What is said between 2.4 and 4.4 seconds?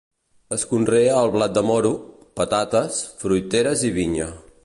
patates, fruiteres i vinya.